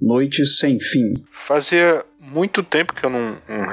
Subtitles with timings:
[0.00, 1.14] Noite Sem Fim.
[1.30, 3.72] Fazia muito tempo que eu não, não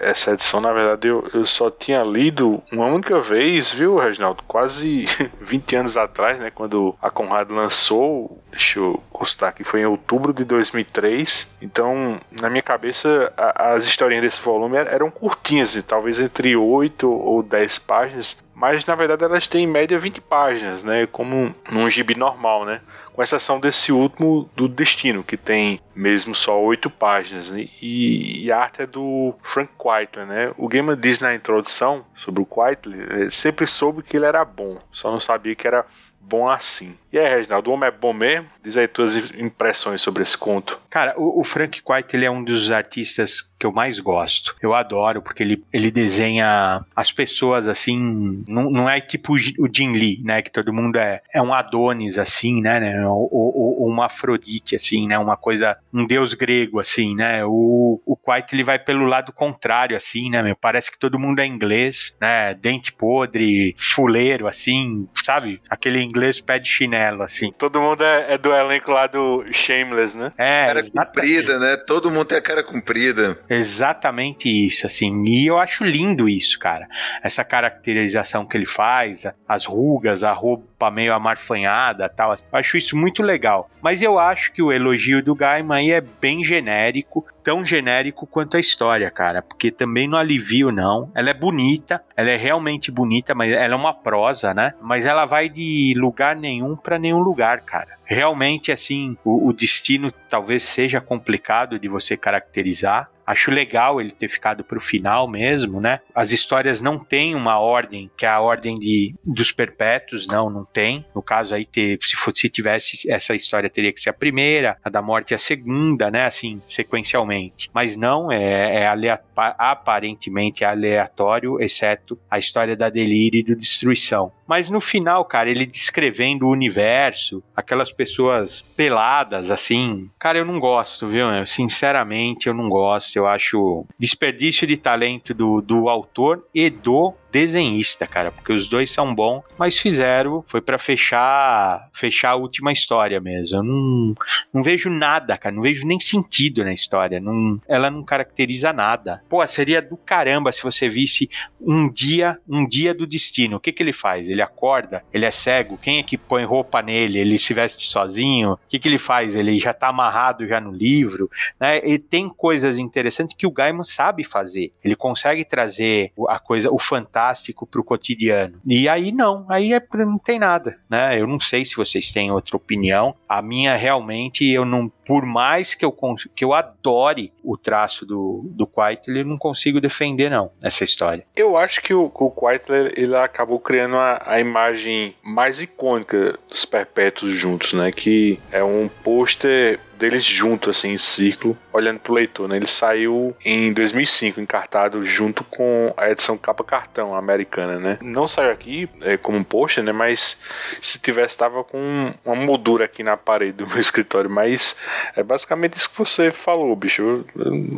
[0.00, 0.60] essa edição.
[0.60, 4.42] Na verdade, eu, eu só tinha lido uma única vez, viu, Reginaldo?
[4.46, 5.04] Quase
[5.40, 6.50] 20 anos atrás, né?
[6.50, 8.40] Quando a Conrad lançou.
[8.50, 11.48] Deixa eu constar que foi em outubro de 2003.
[11.62, 17.42] Então, na minha cabeça, a, as historinhas desse volume eram curtinhas, talvez entre 8 ou
[17.42, 18.36] 10 páginas.
[18.60, 21.06] Mas na verdade elas têm em média 20 páginas, né?
[21.06, 22.82] Como num gibi normal, né?
[23.20, 27.68] Com exceção desse último do Destino, que tem mesmo só oito páginas, né?
[27.82, 30.54] e, e, a arte é do Frank Quitely, né?
[30.56, 35.10] O Gamer diz na introdução sobre o Quitely, sempre soube que ele era bom, só
[35.10, 35.84] não sabia que era
[36.18, 36.96] bom assim.
[37.12, 38.48] E aí, Reginaldo, o homem é bom mesmo?
[38.62, 40.80] Diz aí tuas impressões sobre esse conto.
[40.88, 44.56] Cara, o, o Frank White é um dos artistas que eu mais gosto.
[44.62, 48.42] Eu adoro, porque ele, ele desenha as pessoas assim.
[48.48, 50.40] Não, não é tipo o Jim Lee, né?
[50.40, 52.80] Que todo mundo é, é um Adonis, assim, né?
[52.80, 55.18] né ou, ou, ou uma Afrodite, assim, né?
[55.18, 55.76] Uma coisa.
[55.92, 57.44] Um deus grego, assim, né?
[57.44, 60.42] O, o White ele vai pelo lado contrário, assim, né?
[60.42, 60.56] Meu?
[60.56, 62.54] Parece que todo mundo é inglês, né?
[62.54, 65.60] Dente podre, fuleiro, assim, sabe?
[65.68, 67.52] Aquele inglês pé de chinelo, assim.
[67.58, 70.32] Todo mundo é, é do elenco lá do Shameless, né?
[70.38, 70.66] É.
[70.66, 71.76] Cara comprida, né?
[71.76, 73.38] Todo mundo tem a cara comprida.
[73.50, 75.24] Exatamente isso, assim.
[75.26, 76.86] E eu acho lindo isso, cara.
[77.20, 82.32] Essa caracterização que ele faz, as rugas, a roupa meio amarfanhada tal.
[82.32, 83.68] Eu acho isso muito legal.
[83.82, 88.56] Mas eu acho que o elogio do Gaiman aí é bem genérico, tão genérico quanto
[88.56, 89.42] a história, cara.
[89.42, 91.10] Porque também não alivio, não.
[91.12, 94.74] Ela é bonita, ela é realmente bonita, mas ela é uma prosa, né?
[94.80, 100.10] Mas ela vai de lugar nenhum para nenhum lugar, cara realmente assim o, o, destino
[100.28, 106.00] talvez seja complicado de você caracterizar Acho legal ele ter ficado pro final mesmo, né?
[106.12, 110.64] As histórias não têm uma ordem, que é a ordem de, dos perpétuos, não, não
[110.64, 111.06] tem.
[111.14, 114.76] No caso aí, ter, se, fosse, se tivesse essa história, teria que ser a primeira,
[114.82, 116.24] a da morte a segunda, né?
[116.24, 117.70] Assim, sequencialmente.
[117.72, 124.32] Mas não, é, é aparentemente é aleatório, exceto a história da delírio e do destruição.
[124.50, 130.58] Mas no final, cara, ele descrevendo o universo, aquelas pessoas peladas, assim, cara, eu não
[130.58, 131.28] gosto, viu?
[131.46, 138.06] Sinceramente, eu não gosto eu acho desperdício de talento do, do autor e do desenhista,
[138.06, 143.20] cara, porque os dois são bons, mas fizeram, foi para fechar fechar a última história
[143.20, 143.58] mesmo.
[143.58, 144.14] Eu não,
[144.52, 149.22] não vejo nada, cara, não vejo nem sentido na história, não, ela não caracteriza nada.
[149.28, 151.30] Pô, seria do caramba se você visse
[151.60, 153.56] um dia, um dia do destino.
[153.56, 154.28] O que que ele faz?
[154.28, 157.18] Ele acorda, ele é cego, quem é que põe roupa nele?
[157.18, 158.52] Ele se veste sozinho?
[158.52, 159.34] O que que ele faz?
[159.34, 161.78] Ele já tá amarrado já no livro, né?
[161.78, 164.72] E tem coisas interessantes que o Gaiman sabe fazer.
[164.82, 168.58] Ele consegue trazer a coisa, o fantasma fantástico para o cotidiano.
[168.66, 171.20] E aí não, aí é, não tem nada, né?
[171.20, 173.14] Eu não sei se vocês têm outra opinião.
[173.28, 175.92] A minha realmente eu não, por mais que eu
[176.36, 181.26] que eu adore o traço do do Quitely, eu não consigo defender não essa história.
[181.34, 186.64] Eu acho que o, o Quitely ele acabou criando a, a imagem mais icônica dos
[186.64, 187.90] Perpétuos juntos, né?
[187.90, 192.56] Que é um pôster deles juntos, assim, em círculo, olhando pro leitor, né?
[192.56, 197.98] Ele saiu em 2005, encartado junto com a edição capa cartão americana, né?
[198.00, 199.92] Não saiu aqui é, como um pôster, né?
[199.92, 200.40] Mas
[200.80, 204.30] se tivesse, tava com uma moldura aqui na parede do meu escritório.
[204.30, 204.74] Mas
[205.16, 207.02] é basicamente isso que você falou, bicho.
[207.02, 207.24] Eu,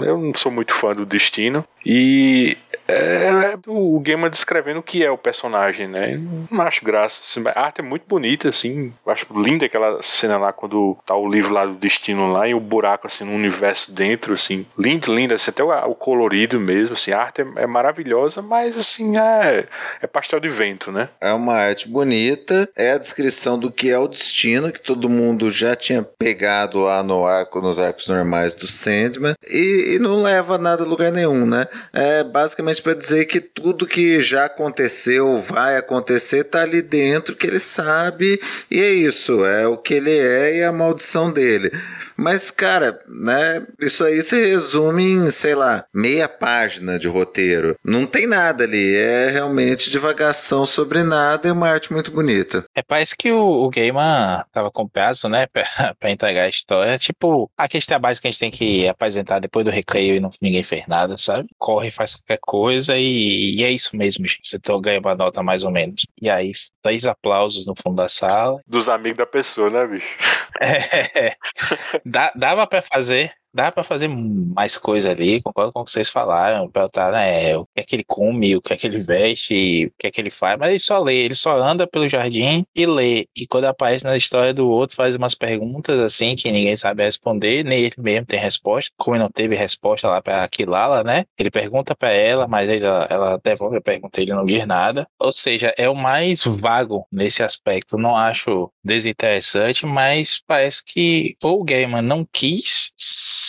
[0.05, 1.65] eu não sou muito fã do Destino.
[1.85, 2.57] E
[2.93, 6.21] é, é o Gamer descrevendo o que é o personagem, né?
[6.51, 7.21] Não acho graça.
[7.23, 8.93] Assim, a arte é muito bonita, assim.
[9.07, 12.61] Acho linda aquela cena lá quando tá o livro lá do destino lá e o
[12.61, 14.67] buraco, assim, no universo dentro, assim.
[14.79, 15.35] Lindo, lindo.
[15.35, 17.13] Assim, até o, colorido mesmo, assim.
[17.13, 19.67] A arte é, é, maravilhosa, mas, assim, é,
[20.01, 21.09] é pastel de vento, né?
[21.21, 22.69] É uma arte bonita.
[22.77, 27.03] É a descrição do que é o destino, que todo mundo já tinha pegado lá
[27.03, 29.35] no arco, nos arcos normais do Sandman.
[29.49, 31.67] E, e não leva nada a lugar nenhum, né?
[31.93, 37.47] É basicamente para dizer que tudo que já aconteceu, vai acontecer, tá ali dentro, que
[37.47, 38.41] ele sabe,
[38.71, 41.71] e é isso, é o que ele é e a maldição dele.
[42.17, 43.67] Mas, cara, né?
[43.81, 47.77] Isso aí se resume em, sei lá, meia página de roteiro.
[47.85, 48.95] Não tem nada ali.
[48.97, 52.65] É realmente divagação sobre nada e uma arte muito bonita.
[52.75, 55.47] É, parece que o, o Gaiman tava com prazo, né?
[55.53, 56.99] Pra, pra entregar a história.
[56.99, 60.63] Tipo, aquele trabalho que a gente tem que apresentar depois do recreio e não, ninguém
[60.63, 61.49] fez nada, sabe?
[61.59, 64.49] Corre, faz qualquer coisa e, e é isso mesmo, gente.
[64.49, 66.07] Você ganha uma nota mais ou menos.
[66.21, 68.61] E aí, três aplausos no fundo da sala.
[68.67, 70.19] Dos amigos da pessoa, né, bicho?
[70.61, 71.37] É.
[72.35, 76.71] Dava pra fazer dá para fazer mais coisa ali, concordo com o que vocês falaram,
[76.71, 79.93] perguntar, né, o que é que ele come, o que é que ele veste, o
[79.99, 82.87] que é que ele faz, mas ele só lê, ele só anda pelo jardim e
[82.87, 87.03] lê, e quando aparece na história do outro, faz umas perguntas assim que ninguém sabe
[87.05, 91.51] responder, nem ele mesmo tem resposta, como não teve resposta lá para Aquilala, né, ele
[91.51, 95.75] pergunta para ela, mas ela, ela devolve a pergunta ele não diz nada, ou seja,
[95.77, 102.03] é o mais vago nesse aspecto, não acho desinteressante, mas parece que ou o Gaiman
[102.03, 102.93] não quis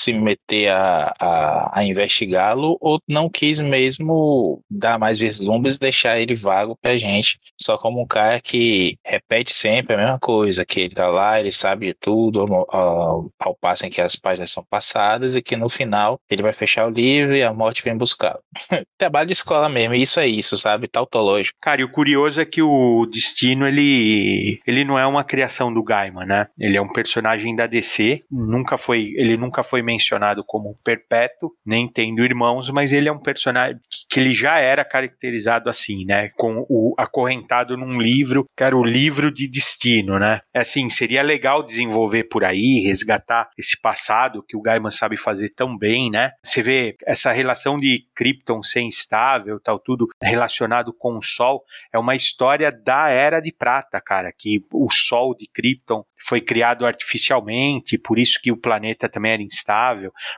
[0.03, 6.19] se meter a, a, a investigá-lo ou não quis mesmo dar mais vislumbres e deixar
[6.19, 10.81] ele vago pra gente, só como um cara que repete sempre a mesma coisa, que
[10.81, 14.65] ele tá lá, ele sabe de tudo, ao, ao passo em que as páginas são
[14.69, 18.39] passadas e que no final ele vai fechar o livro e a morte vem buscá-lo.
[18.97, 20.88] Trabalho de escola mesmo, isso é isso, sabe?
[20.88, 21.57] Tautológico.
[21.61, 25.83] Cara, e o curioso é que o Destino, ele, ele não é uma criação do
[25.83, 26.47] Gaiman, né?
[26.59, 31.88] Ele é um personagem da DC, nunca foi, ele nunca foi mencionado como perpétuo, nem
[31.88, 33.80] tendo irmãos, mas ele é um personagem
[34.10, 36.30] que ele já era caracterizado assim, né?
[36.36, 40.42] Com o acorrentado num livro, que era o livro de destino, né?
[40.54, 45.50] É assim, seria legal desenvolver por aí, resgatar esse passado que o Gaiman sabe fazer
[45.50, 46.31] tão bem, né?
[46.44, 51.63] Você vê essa relação de Krypton ser instável, tal, tudo relacionado com o Sol,
[51.94, 56.86] é uma história da Era de Prata, cara, que o Sol de Krypton foi criado
[56.86, 59.82] artificialmente, por isso que o planeta também era instável.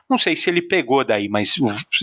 [0.08, 1.54] Não sei se ele pegou daí, mas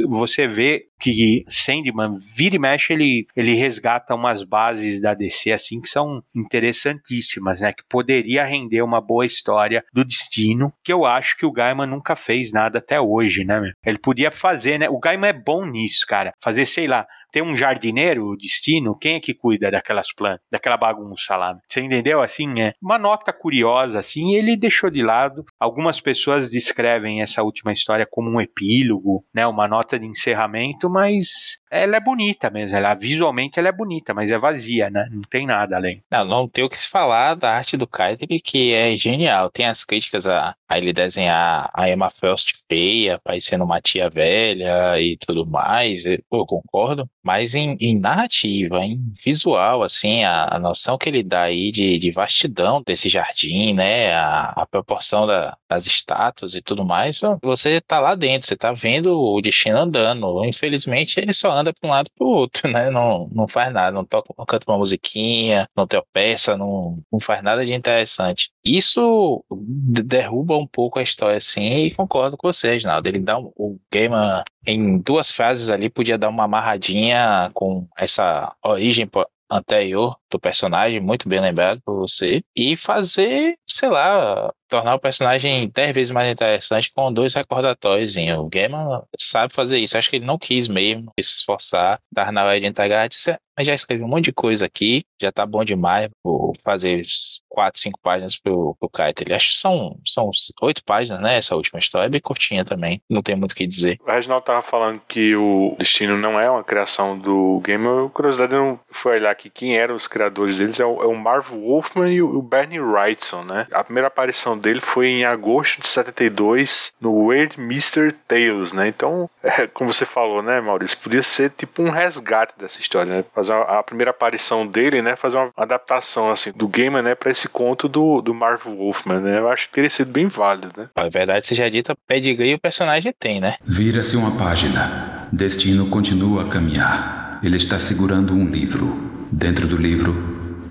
[0.08, 5.82] você vê que Sandman vira e mexe, ele, ele resgata umas bases da DC assim
[5.82, 7.74] que são interessantíssimas, né?
[7.74, 12.16] Que poderia render uma boa história do destino, que eu acho que o Gaiman nunca
[12.16, 13.74] fez nada até hoje, né?
[13.86, 14.90] Ele podia fazer, né?
[14.90, 16.34] O Gaiman é bom nisso, cara.
[16.40, 20.78] Fazer, sei lá, tem um jardineiro, o destino, quem é que cuida daquelas plantas, daquela
[20.78, 21.58] bagunça lá?
[21.68, 22.22] Você entendeu?
[22.22, 25.44] Assim, é uma nota curiosa, assim, ele deixou de lado.
[25.60, 29.48] Algumas pessoas descrevem essa última história como um epílogo, né?
[29.48, 32.78] Uma nota de encerramento, mas ela é bonita mesmo.
[32.78, 35.08] Ela, visualmente ela é bonita, mas é vazia, né?
[35.12, 36.04] Não tem nada além.
[36.12, 39.50] Não, não tem o que se falar da arte do Kaiser, que é genial.
[39.50, 45.00] Tem as críticas a, a ele desenhar a Emma Frost feia, parecendo uma tia velha
[45.00, 46.06] e tudo mais.
[46.06, 47.10] Eu, eu concordo.
[47.24, 51.98] Mas em, em, narrativa, em visual, assim, a, a, noção que ele dá aí de,
[51.98, 54.14] de vastidão desse jardim, né?
[54.14, 58.74] A, a proporção da, das estátuas e tudo mais, você tá lá dentro, você tá
[58.74, 60.44] vendo o destino andando.
[60.46, 62.90] Infelizmente, ele só anda para um lado para o outro, né?
[62.90, 67.42] Não, não faz nada, não toca, não canta uma musiquinha, não tropeça, não, não faz
[67.42, 68.52] nada de interessante.
[68.64, 73.08] Isso derruba um pouco a história, assim, e concordo com você, Reginaldo.
[73.08, 78.56] Ele dá um, o Gamer em duas fases ali podia dar uma amarradinha com essa
[78.64, 79.10] origem
[79.50, 85.70] anterior do personagem, muito bem lembrado por você, e fazer, sei lá, tornar o personagem
[85.74, 88.16] dez vezes mais interessante com dois recordatórios.
[88.16, 89.98] O Gaiman sabe fazer isso.
[89.98, 93.68] Acho que ele não quis mesmo se esforçar, dar na hora de entregar, disse, mas
[93.68, 97.04] já escrevi um monte de coisa aqui, já tá bom demais, vou fazer
[97.48, 99.24] quatro, cinco páginas pro, pro Kite.
[99.24, 100.32] Ele acho que são, são
[100.64, 101.38] oito páginas, né?
[101.38, 104.00] Essa última história é bem curtinha também, não tem muito o que dizer.
[104.02, 107.86] O Reginaldo tava falando que o Destino não é uma criação do game.
[107.88, 111.16] A curiosidade não foi olhar aqui quem eram os criadores deles, é o, é o
[111.16, 113.68] Marv Wolfman e o, o Bernie Wrightson, né?
[113.72, 118.14] A primeira aparição dele foi em agosto de 72 no Weird Mr.
[118.28, 118.88] Tales, né?
[118.88, 123.26] Então, é, como você falou, né, Maurício, podia ser tipo um resgate dessa história, né?
[123.34, 125.16] Fazer a, a primeira aparição dele, né?
[125.16, 129.40] Fazer uma adaptação assim do game, né, para esse conto do, do Marv Wolfman, né?
[129.40, 130.90] Eu acho que teria sido bem válido, né?
[130.96, 133.56] A verdade seja dita, pedigree o personagem tem, né?
[133.66, 135.28] Vira-se uma página.
[135.32, 137.40] Destino continua a caminhar.
[137.44, 139.13] Ele está segurando um livro.
[139.36, 140.16] Dentro do livro,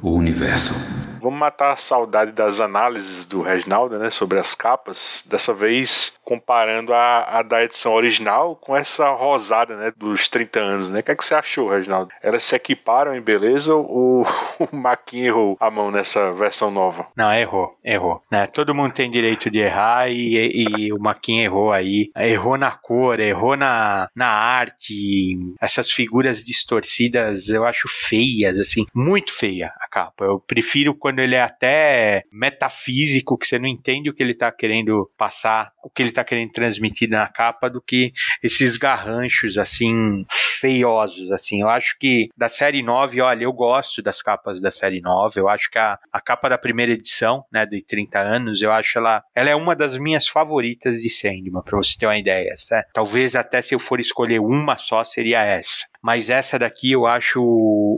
[0.00, 0.72] o universo.
[1.22, 5.24] Vamos matar a saudade das análises do Reginaldo, né, sobre as capas.
[5.28, 10.88] Dessa vez comparando a, a da edição original com essa rosada, né, dos 30 anos,
[10.88, 11.00] né?
[11.00, 12.10] O que, é que você achou, Reginaldo?
[12.22, 14.26] Elas se equiparam em beleza ou
[14.58, 17.06] o Maquin errou a mão nessa versão nova?
[17.16, 18.22] Não, errou, errou.
[18.30, 18.46] Né?
[18.46, 22.10] Todo mundo tem direito de errar e, e o Maquin errou aí.
[22.16, 25.38] Errou na cor, errou na, na arte.
[25.60, 30.24] Essas figuras distorcidas eu acho feias, assim, muito feia a capa.
[30.24, 34.32] Eu prefiro quando quando ele é até metafísico, que você não entende o que ele
[34.32, 39.58] está querendo passar, o que ele está querendo transmitir na capa, do que esses garranchos
[39.58, 40.24] assim
[40.58, 41.60] feiosos, assim.
[41.60, 45.48] Eu acho que da série 9, olha, eu gosto das capas da série 9, eu
[45.48, 49.22] acho que a, a capa da primeira edição, né, de 30 anos, eu acho ela,
[49.34, 52.84] ela é uma das minhas favoritas de Sandman, para você ter uma ideia, né?
[52.94, 55.91] Talvez até se eu for escolher uma só, seria essa.
[56.02, 57.40] Mas essa daqui eu acho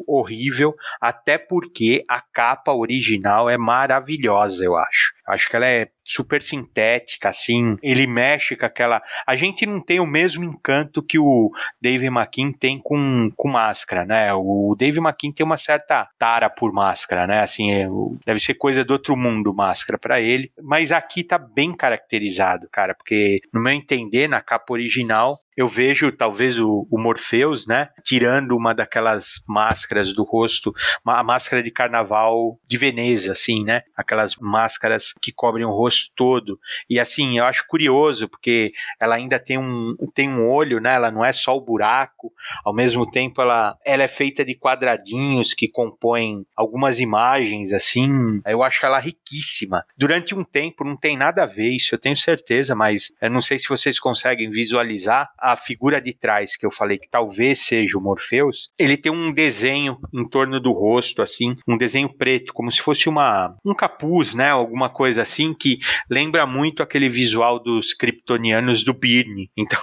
[0.06, 5.14] horrível, até porque a capa original é maravilhosa, eu acho.
[5.26, 7.76] Acho que ela é super sintética, assim.
[7.83, 9.02] Ele mexe com aquela.
[9.26, 11.50] A gente não tem o mesmo encanto que o
[11.81, 14.33] Dave McKean tem com, com máscara, né?
[14.35, 17.40] O Dave McKean tem uma certa tara por máscara, né?
[17.40, 17.87] Assim, é,
[18.26, 20.52] deve ser coisa do outro mundo máscara para ele.
[20.62, 26.11] Mas aqui tá bem caracterizado, cara, porque no meu entender, na capa original, eu vejo
[26.12, 30.73] talvez o, o Morpheus, né, tirando uma daquelas máscaras do rosto,
[31.07, 36.59] a máscara de carnaval de Veneza, assim, né, aquelas máscaras que cobrem o rosto todo.
[36.88, 41.11] E assim, eu acho curioso porque ela ainda tem um, tem um olho, né, ela
[41.11, 42.33] não é só o buraco,
[42.64, 48.62] ao mesmo tempo ela, ela é feita de quadradinhos que compõem algumas imagens, assim, eu
[48.62, 49.85] acho ela riquíssima.
[49.97, 53.40] Durante um tempo não tem nada a ver isso, eu tenho certeza, mas eu não
[53.42, 57.99] sei se vocês conseguem visualizar a figura de trás que eu falei que talvez seja
[57.99, 62.71] o Morpheus, ele tem um desenho em torno do rosto, assim, um desenho preto, como
[62.71, 64.50] se fosse uma um capuz, né?
[64.50, 65.78] Alguma coisa assim que
[66.11, 69.50] lembra muito aquele visual dos kryptonianos do Birne.
[69.64, 69.80] Então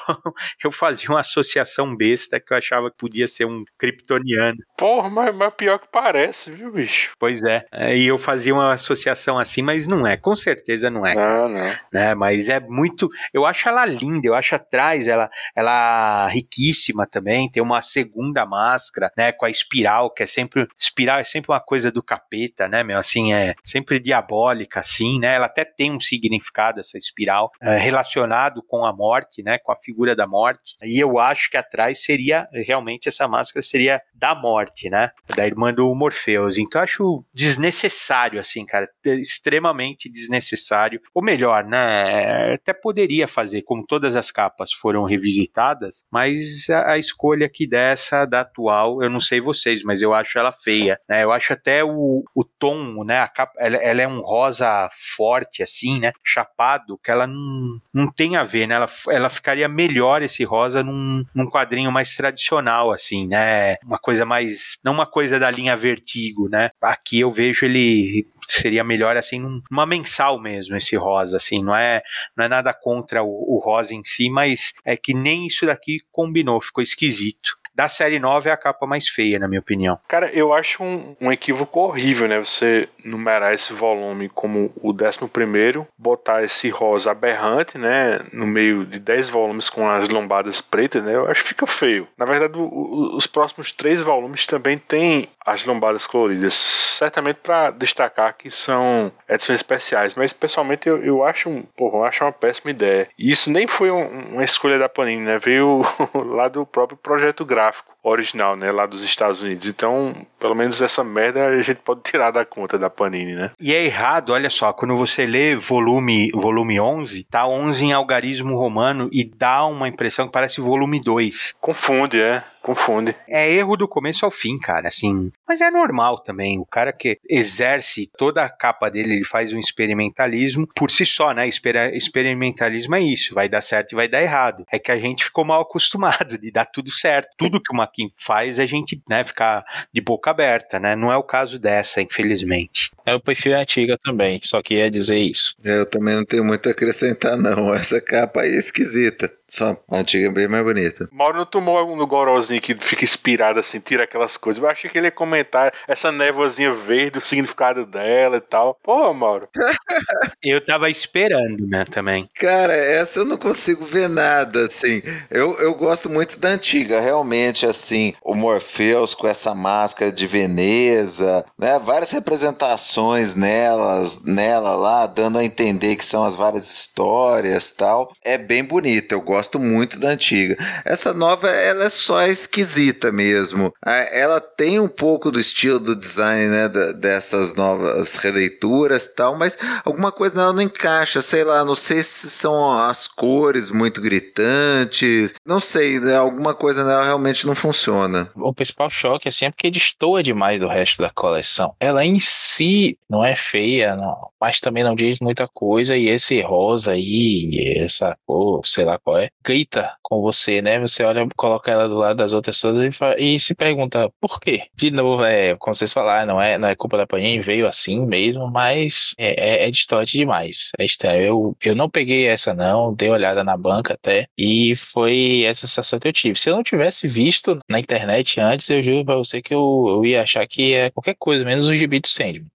[0.64, 4.58] eu fazia uma associação besta que eu achava que podia ser um kryptoniano.
[4.78, 7.14] Porra, mas, mas pior que parece, viu, bicho?
[7.18, 7.66] Pois é.
[7.96, 10.18] E eu fazia uma associação assim, mas não é.
[10.18, 11.16] Com certeza não é.
[11.16, 11.76] Não, não.
[11.92, 12.14] Né?
[12.14, 13.10] Mas é muito.
[13.34, 19.12] Eu acho ela linda, eu acho atrás ela ela riquíssima também, tem uma segunda máscara,
[19.18, 22.84] né, com a espiral, que é sempre, espiral é sempre uma coisa do capeta, né,
[22.84, 27.78] meu, assim, é sempre diabólica, assim, né, ela até tem um significado, essa espiral, é,
[27.78, 32.04] relacionado com a morte, né, com a figura da morte, e eu acho que atrás
[32.04, 38.40] seria, realmente, essa máscara seria da morte, né, da irmã do Morpheus, então acho desnecessário,
[38.40, 45.04] assim, cara, extremamente desnecessário, ou melhor, né, até poderia fazer, como todas as capas foram
[45.04, 50.14] revisitadas, mas a, a, escolha aqui dessa, da atual, eu não sei vocês, mas eu
[50.14, 51.24] acho ela feia, né?
[51.24, 53.20] Eu acho até o, o tom, né?
[53.20, 56.12] A capa, ela, ela, é um rosa forte, assim, né?
[56.24, 58.76] Chapado, que ela não, não tem a ver, né?
[58.76, 63.76] Ela, ela ficaria melhor esse rosa num, num quadrinho mais tradicional, assim, né?
[63.84, 66.70] Uma coisa mais, não uma coisa da linha Vertigo, né?
[66.82, 69.40] Aqui eu vejo ele seria melhor, assim,
[69.70, 72.02] numa mensal mesmo, esse rosa, assim, não é,
[72.36, 76.00] não é nada contra o, o rosa em si, mas é que nem isso daqui
[76.12, 79.98] combinou, ficou esquisito da série 9 é a capa mais feia, na minha opinião.
[80.08, 82.40] Cara, eu acho um, um equívoco horrível, né?
[82.40, 88.20] Você numerar esse volume como o 11, botar esse rosa aberrante, né?
[88.34, 91.16] No meio de 10 volumes com as lombadas pretas, né?
[91.16, 92.08] Eu acho que fica feio.
[92.18, 97.72] Na verdade, o, o, os próximos três volumes também têm as lombadas coloridas, certamente para
[97.72, 102.32] destacar que são edições especiais, mas pessoalmente eu, eu acho, um, porra, eu acho uma
[102.32, 103.08] péssima ideia.
[103.18, 105.40] E isso nem foi um, uma escolha da Panini, né?
[105.40, 105.82] Veio
[106.14, 109.68] lá do próprio projeto gráfico gráfico original, né, lá dos Estados Unidos.
[109.68, 113.52] Então, pelo menos essa merda a gente pode tirar da conta da Panini, né?
[113.60, 118.58] E é errado, olha só, quando você lê volume volume 11, tá 11 em algarismo
[118.58, 121.56] romano e dá uma impressão que parece volume 2.
[121.60, 122.44] Confunde, é.
[122.62, 123.16] Confunde.
[123.28, 125.32] É erro do começo ao fim, cara, assim.
[125.48, 126.60] Mas é normal também.
[126.60, 131.34] O cara que exerce toda a capa dele, ele faz um experimentalismo por si só,
[131.34, 131.48] né?
[131.48, 133.34] Exper experimentalismo é isso.
[133.34, 134.64] Vai dar certo e vai dar errado.
[134.72, 137.30] É que a gente ficou mal acostumado de dar tudo certo.
[137.36, 140.96] Tudo que o Maquin faz, a gente, né, ficar de boca aberta, né?
[140.96, 142.92] Não é o caso dessa, infelizmente.
[143.06, 145.56] É o perfil antiga também, só que ia dizer isso.
[145.64, 147.74] É, eu também não tenho muito a acrescentar, não.
[147.74, 149.32] Essa capa aí é esquisita.
[149.48, 151.10] Só a antiga é bem mais bonita.
[151.12, 154.64] Mauro não tomou no gorozinho que fica inspirado assim, tira aquelas coisas.
[154.64, 158.80] Eu achei que ele ia comentar essa névoazinha verde, o significado dela e tal.
[158.82, 159.50] Pô, Mauro.
[160.42, 162.30] eu tava esperando, né, também.
[162.36, 165.02] Cara, essa eu não consigo ver nada, assim.
[165.30, 168.14] Eu, eu gosto muito da antiga, realmente, assim.
[168.24, 171.78] O Morpheus com essa máscara de Veneza, né?
[171.78, 172.91] Várias representações
[173.36, 178.12] nelas, nela lá, dando a entender que são as várias histórias tal.
[178.24, 180.58] É bem bonita, eu gosto muito da antiga.
[180.86, 183.74] Essa nova, ela é só esquisita mesmo.
[184.12, 190.12] Ela tem um pouco do estilo do design, né, dessas novas releituras tal, mas alguma
[190.12, 195.60] coisa nela não encaixa, sei lá, não sei se são as cores muito gritantes, não
[195.60, 198.30] sei, né, alguma coisa nela realmente não funciona.
[198.36, 201.76] O principal choque, assim, é porque destoa demais do resto da coleção.
[201.80, 206.42] Ela em si não é feia, não, mas também não diz muita coisa, e esse
[206.42, 210.80] rosa aí, essa cor, sei lá qual é, grita com você, né?
[210.80, 214.40] Você olha, coloca ela do lado das outras todas e, fala, e se pergunta por
[214.40, 214.64] quê?
[214.76, 218.06] De novo, é, como vocês falaram, não é, não é culpa da Panini, veio assim
[218.06, 220.72] mesmo, mas é, é, é distante demais.
[220.80, 221.22] É estranho.
[221.24, 226.00] Eu, eu não peguei essa não, dei olhada na banca até, e foi essa sensação
[226.00, 226.40] que eu tive.
[226.40, 230.06] Se eu não tivesse visto na internet antes, eu juro pra você que eu, eu
[230.06, 232.48] ia achar que é qualquer coisa, menos o gibi do Sandman.